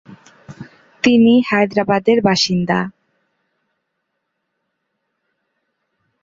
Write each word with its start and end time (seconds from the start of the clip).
তিনি 1.03 1.33
হায়দ্রাবাদের 1.49 2.17
বাসিন্দা। 2.21 2.79